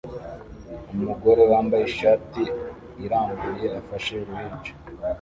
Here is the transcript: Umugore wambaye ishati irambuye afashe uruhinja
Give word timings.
Umugore 0.93 1.41
wambaye 1.51 1.83
ishati 1.91 2.41
irambuye 3.05 3.65
afashe 3.79 4.11
uruhinja 4.21 4.71